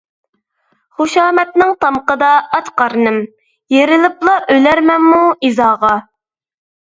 خۇشامەتنىڭ 1.01 1.73
تامىقىدا 1.85 2.29
ئاچ 2.57 2.71
قارنىم، 2.83 3.19
يېرىلىپلا 3.77 4.35
ئۆلەرمەنمۇ 4.55 5.21
ئىزاغا. 5.45 5.93